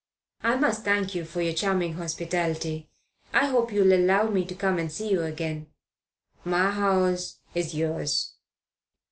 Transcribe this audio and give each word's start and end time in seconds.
"I 0.41 0.55
must 0.55 0.83
thank 0.83 1.13
you 1.13 1.23
for 1.25 1.43
your 1.43 1.53
charming 1.53 1.93
hospitality. 1.93 2.89
I 3.33 3.45
hope 3.45 3.71
you'll 3.71 3.93
allow 3.93 4.29
me 4.31 4.45
to 4.45 4.55
come 4.55 4.79
and 4.79 4.91
see 4.91 5.11
you 5.11 5.21
again." 5.21 5.67
"My 6.43 6.71
house 6.71 7.37
is 7.53 7.75
yours." 7.75 8.33